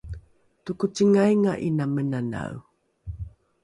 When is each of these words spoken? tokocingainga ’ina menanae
tokocingainga 0.65 1.51
’ina 1.67 1.83
menanae 1.93 2.59